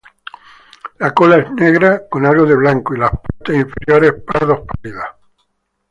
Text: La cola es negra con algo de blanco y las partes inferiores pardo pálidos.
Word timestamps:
La 0.97 1.13
cola 1.13 1.37
es 1.37 1.51
negra 1.51 2.09
con 2.09 2.25
algo 2.25 2.47
de 2.47 2.55
blanco 2.55 2.95
y 2.95 2.97
las 2.97 3.11
partes 3.11 3.55
inferiores 3.55 4.13
pardo 4.25 4.65
pálidos. 4.65 5.05